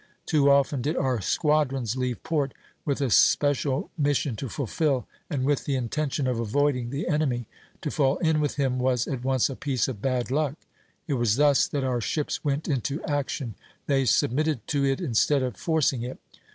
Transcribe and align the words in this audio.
Too 0.25 0.49
often 0.49 0.81
did 0.81 0.95
our 0.97 1.21
squadrons 1.21 1.95
leave 1.95 2.23
port 2.23 2.55
with 2.85 3.01
a 3.01 3.11
special 3.11 3.91
mission 3.99 4.35
to 4.37 4.49
fulfil, 4.49 5.05
and 5.29 5.45
with 5.45 5.65
the 5.65 5.75
intention 5.75 6.25
of 6.25 6.39
avoiding 6.39 6.89
the 6.89 7.07
enemy; 7.07 7.45
to 7.83 7.91
fall 7.91 8.17
in 8.17 8.41
with 8.41 8.55
him 8.55 8.79
was 8.79 9.07
at 9.07 9.23
once 9.23 9.47
a 9.47 9.55
piece 9.55 9.87
of 9.87 10.01
bad 10.01 10.31
luck. 10.31 10.55
It 11.07 11.13
was 11.21 11.35
thus 11.35 11.67
that 11.67 11.83
our 11.83 12.01
ships 12.01 12.43
went 12.43 12.67
into 12.67 13.03
action; 13.03 13.53
they 13.85 14.05
submitted 14.05 14.65
to 14.69 14.83
it 14.83 14.99
instead 14.99 15.43
of 15.43 15.55
forcing 15.55 16.01
it.... 16.01 16.17